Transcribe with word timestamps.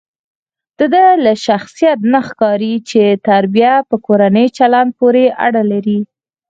دده 0.79 1.05
له 1.25 1.33
شخصیت 1.45 1.99
نه 2.13 2.19
ښکاري 2.27 2.75
چې 2.89 3.01
تربیه 3.27 3.73
په 3.89 3.95
کورني 4.05 4.45
چلند 4.57 4.91
پورې 4.99 5.25
اړه 5.45 5.61
لري. 5.71 5.99